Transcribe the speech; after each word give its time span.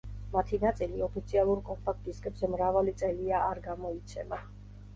მათი 0.35 0.59
ნაწილი 0.61 1.03
ოფიციალურ 1.07 1.61
კომპაქტ-დისკებზე 1.67 2.51
მრავალი 2.55 2.97
წელია 3.05 3.45
არ 3.53 3.65
გამოიცემა. 3.71 4.45